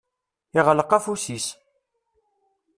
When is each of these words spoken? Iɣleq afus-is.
Iɣleq 0.59 0.91
afus-is. 0.97 1.47